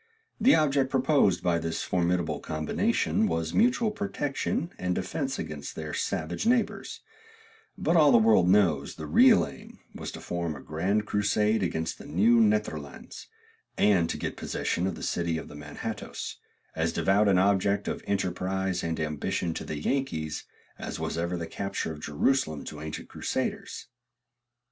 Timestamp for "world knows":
8.17-8.95